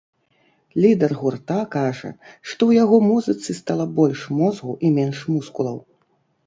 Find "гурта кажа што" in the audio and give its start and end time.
1.19-2.57